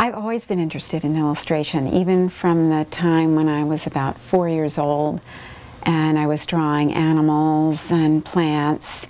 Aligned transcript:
I've 0.00 0.14
always 0.14 0.44
been 0.44 0.60
interested 0.60 1.02
in 1.02 1.16
illustration, 1.16 1.92
even 1.92 2.28
from 2.28 2.70
the 2.70 2.86
time 2.88 3.34
when 3.34 3.48
I 3.48 3.64
was 3.64 3.84
about 3.84 4.16
four 4.16 4.48
years 4.48 4.78
old 4.78 5.20
and 5.82 6.16
I 6.16 6.28
was 6.28 6.46
drawing 6.46 6.94
animals 6.94 7.90
and 7.90 8.24
plants 8.24 9.08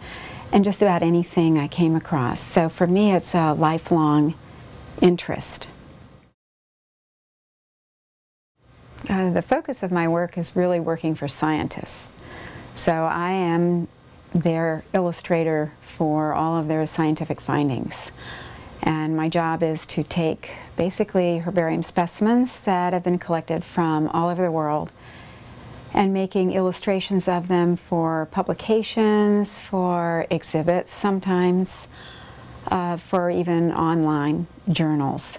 and 0.50 0.64
just 0.64 0.80
about 0.80 1.02
anything 1.02 1.58
I 1.58 1.68
came 1.68 1.94
across. 1.94 2.40
So 2.40 2.70
for 2.70 2.86
me, 2.86 3.12
it's 3.12 3.34
a 3.34 3.52
lifelong 3.52 4.32
interest. 5.02 5.66
Uh, 9.10 9.30
the 9.30 9.42
focus 9.42 9.82
of 9.82 9.92
my 9.92 10.08
work 10.08 10.38
is 10.38 10.56
really 10.56 10.80
working 10.80 11.14
for 11.14 11.28
scientists. 11.28 12.10
So 12.74 12.92
I 12.92 13.32
am 13.32 13.88
their 14.34 14.84
illustrator 14.94 15.74
for 15.98 16.32
all 16.32 16.56
of 16.56 16.66
their 16.66 16.86
scientific 16.86 17.42
findings. 17.42 18.10
And 18.82 19.16
my 19.16 19.28
job 19.28 19.62
is 19.62 19.86
to 19.86 20.02
take 20.02 20.50
basically 20.76 21.38
herbarium 21.38 21.82
specimens 21.82 22.60
that 22.60 22.92
have 22.92 23.02
been 23.02 23.18
collected 23.18 23.64
from 23.64 24.08
all 24.08 24.28
over 24.28 24.42
the 24.42 24.50
world 24.50 24.92
and 25.92 26.12
making 26.12 26.52
illustrations 26.52 27.26
of 27.28 27.48
them 27.48 27.76
for 27.76 28.28
publications, 28.30 29.58
for 29.58 30.26
exhibits 30.30 30.92
sometimes, 30.92 31.88
uh, 32.68 32.96
for 32.96 33.30
even 33.30 33.72
online 33.72 34.46
journals. 34.70 35.38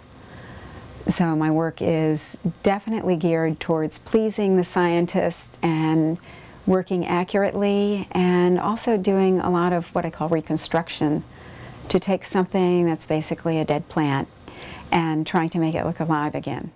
So 1.08 1.36
my 1.36 1.50
work 1.50 1.82
is 1.82 2.38
definitely 2.62 3.16
geared 3.16 3.60
towards 3.60 4.00
pleasing 4.00 4.58
the 4.58 4.64
scientists 4.64 5.58
and 5.62 6.18
working 6.66 7.06
accurately 7.06 8.08
and 8.12 8.60
also 8.60 8.98
doing 8.98 9.40
a 9.40 9.50
lot 9.50 9.74
of 9.74 9.88
what 9.96 10.06
I 10.06 10.10
call 10.10 10.30
reconstruction 10.30 11.24
to 11.90 12.00
take 12.00 12.26
something 12.26 12.86
that's 12.86 13.06
basically 13.06 13.60
a 13.60 13.66
dead 13.66 13.90
plant 13.90 14.28
and 14.92 15.26
trying 15.26 15.50
to 15.50 15.60
make 15.60 15.76
it 15.76 15.86
look 15.86 16.00
alive 16.00 16.36
again. 16.36 16.72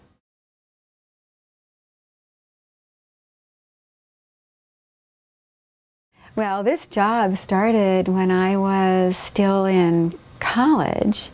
Well, 6.35 6.63
this 6.63 6.87
job 6.87 7.37
started 7.37 8.07
when 8.07 8.31
I 8.31 8.57
was 8.57 9.15
still 9.15 9.65
in 9.65 10.17
college 10.39 11.29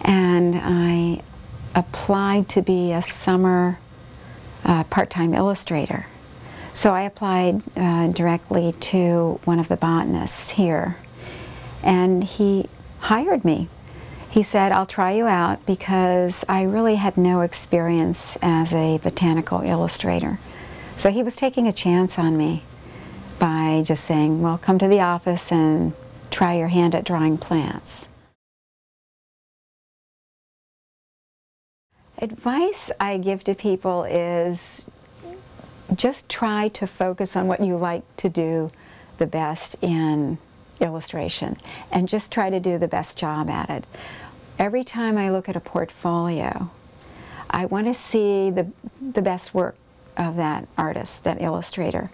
and 0.00 0.58
I 0.62 1.22
applied 1.74 2.48
to 2.50 2.62
be 2.62 2.92
a 2.92 3.02
summer 3.02 3.78
uh, 4.64 4.84
part-time 4.84 5.34
illustrator. 5.34 6.06
So 6.72 6.94
I 6.94 7.02
applied 7.02 7.62
uh, 7.76 8.08
directly 8.08 8.72
to 8.72 9.40
one 9.44 9.58
of 9.58 9.68
the 9.68 9.76
botanists 9.76 10.50
here 10.52 10.96
and 11.82 12.24
he 12.24 12.66
hired 13.04 13.44
me. 13.44 13.68
He 14.30 14.42
said, 14.42 14.72
I'll 14.72 14.86
try 14.86 15.12
you 15.12 15.26
out 15.26 15.64
because 15.66 16.42
I 16.48 16.62
really 16.62 16.96
had 16.96 17.18
no 17.18 17.42
experience 17.42 18.38
as 18.40 18.72
a 18.72 18.98
botanical 18.98 19.60
illustrator. 19.60 20.40
So 20.96 21.10
he 21.10 21.22
was 21.22 21.36
taking 21.36 21.68
a 21.68 21.72
chance 21.72 22.18
on 22.18 22.36
me 22.36 22.62
by 23.38 23.82
just 23.84 24.04
saying, 24.04 24.40
well, 24.40 24.56
come 24.56 24.78
to 24.78 24.88
the 24.88 25.00
office 25.00 25.52
and 25.52 25.92
try 26.30 26.54
your 26.56 26.68
hand 26.68 26.94
at 26.94 27.04
drawing 27.04 27.36
plants. 27.36 28.06
Advice 32.18 32.90
I 32.98 33.18
give 33.18 33.44
to 33.44 33.54
people 33.54 34.04
is 34.04 34.86
just 35.94 36.30
try 36.30 36.68
to 36.68 36.86
focus 36.86 37.36
on 37.36 37.48
what 37.48 37.60
you 37.60 37.76
like 37.76 38.04
to 38.16 38.30
do 38.30 38.70
the 39.18 39.26
best 39.26 39.76
in 39.82 40.38
illustration 40.80 41.56
and 41.90 42.08
just 42.08 42.32
try 42.32 42.50
to 42.50 42.60
do 42.60 42.78
the 42.78 42.88
best 42.88 43.16
job 43.16 43.48
at 43.48 43.70
it. 43.70 43.84
Every 44.58 44.84
time 44.84 45.18
I 45.18 45.30
look 45.30 45.48
at 45.48 45.56
a 45.56 45.60
portfolio, 45.60 46.70
I 47.50 47.66
want 47.66 47.86
to 47.86 47.94
see 47.94 48.50
the, 48.50 48.68
the 49.00 49.22
best 49.22 49.54
work 49.54 49.76
of 50.16 50.36
that 50.36 50.68
artist, 50.78 51.24
that 51.24 51.40
illustrator. 51.40 52.10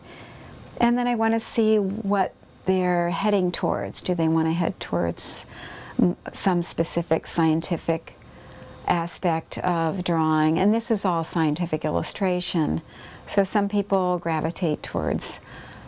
And 0.79 0.97
then 0.97 1.07
I 1.07 1.15
want 1.15 1.35
to 1.35 1.41
see 1.41 1.79
what 1.79 2.35
they're 2.65 3.11
heading 3.11 3.53
towards. 3.53 4.01
Do 4.01 4.15
they 4.15 4.29
want 4.29 4.47
to 4.47 4.53
head 4.53 4.79
towards 4.81 5.45
some 6.33 6.63
specific 6.63 7.27
scientific 7.27 8.15
aspect 8.87 9.59
of 9.59 10.03
drawing? 10.05 10.59
And 10.59 10.73
this 10.73 10.91
is 10.91 11.05
all 11.05 11.25
scientific 11.25 11.85
illustration. 11.85 12.81
So 13.31 13.45
some 13.45 13.69
people 13.69 14.19
gravitate 14.19 14.83
towards, 14.83 15.41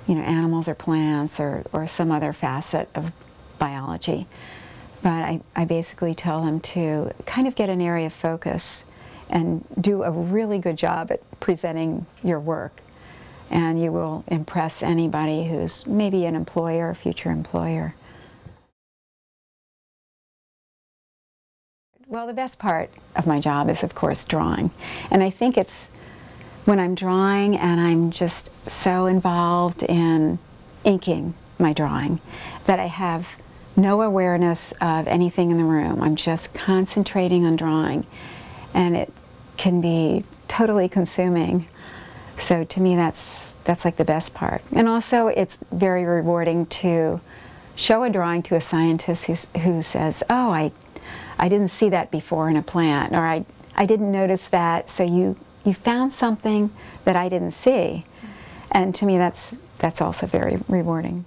you 0.07 0.15
know, 0.15 0.23
animals 0.23 0.69
or 0.69 0.75
plants 0.75 1.41
or, 1.41 1.65
or 1.73 1.87
some 1.87 2.11
other 2.11 2.33
facet 2.33 2.89
of 2.95 3.13
biology. 3.59 4.27
But 5.03 5.23
I, 5.23 5.41
I 5.57 5.65
basically 5.65 6.15
tell 6.15 6.43
them 6.43 6.61
to 6.61 7.13
kind 7.27 7.47
of 7.47 7.55
get 7.55 7.69
an 7.69 7.81
area 7.81 8.07
of 8.07 8.13
focus 8.13 8.85
and 9.29 9.65
do 9.81 10.03
a 10.03 10.11
really 10.11 10.59
good 10.59 10.77
job 10.77 11.11
at 11.11 11.21
presenting 11.41 12.07
your 12.23 12.39
work 12.39 12.83
and 13.53 13.81
you 13.81 13.93
will 13.93 14.25
impress 14.29 14.83
anybody 14.83 15.47
who's 15.47 15.87
maybe 15.87 16.25
an 16.25 16.35
employer 16.35 16.89
or 16.89 16.95
future 16.95 17.31
employer. 17.31 17.95
Well, 22.09 22.27
the 22.27 22.33
best 22.33 22.59
part 22.59 22.91
of 23.15 23.27
my 23.27 23.41
job 23.41 23.69
is, 23.69 23.83
of 23.83 23.95
course, 23.95 24.25
drawing. 24.25 24.71
And 25.11 25.23
I 25.23 25.31
think 25.31 25.59
it's 25.59 25.89
when 26.65 26.79
I'm 26.79 26.95
drawing 26.95 27.57
and 27.57 27.81
I'm 27.81 28.11
just 28.11 28.71
so 28.71 29.07
involved 29.07 29.83
in 29.83 30.39
inking 30.85 31.35
my 31.59 31.73
drawing 31.73 32.21
that 32.65 32.79
I 32.79 32.87
have 32.87 33.27
no 33.77 34.03
awareness 34.03 34.73
of 34.81 35.09
anything 35.09 35.51
in 35.51 35.57
the 35.57 35.65
room. 35.65 36.03
I'm 36.03 36.17
just 36.17 36.55
concentrating 36.55 37.45
on 37.47 37.57
drawing. 37.57 38.07
And 38.75 38.97
it 38.97 39.13
can 39.57 39.81
be 39.81 40.25
totally 40.49 40.89
consuming. 40.89 41.69
So 42.39 42.65
to 42.65 42.81
me, 42.81 42.97
that's, 42.97 43.55
that's 43.65 43.85
like 43.85 43.97
the 43.97 44.05
best 44.05 44.35
part. 44.35 44.63
And 44.73 44.89
also, 44.89 45.29
it's 45.29 45.59
very 45.71 46.05
rewarding 46.05 46.67
to 46.67 47.21
show 47.75 48.05
a 48.05 48.11
drawing 48.11 48.43
to 48.45 48.55
a 48.57 48.61
scientist 48.61 49.25
who, 49.25 49.35
who 49.61 49.83
says, 49.83 50.23
oh, 50.29 50.51
I, 50.51 50.73
I 51.39 51.49
didn't 51.49 51.69
see 51.69 51.89
that 51.89 52.11
before 52.11 52.51
in 52.51 52.57
a 52.57 52.63
plant, 52.63 53.13
or 53.15 53.27
I, 53.27 53.45
I 53.75 53.87
didn't 53.87 54.13
notice 54.13 54.49
that, 54.49 54.91
so 54.91 55.03
you, 55.03 55.37
you 55.65 55.75
found 55.75 56.13
something 56.13 56.71
that 57.05 57.17
I 57.17 57.29
didn't 57.29 57.53
see. 57.53 58.05
And 58.71 58.95
to 58.95 59.07
me, 59.07 59.19
that's, 59.19 59.55
that's 59.79 60.01
also 60.01 60.27
very 60.27 60.59
rewarding. 60.69 61.25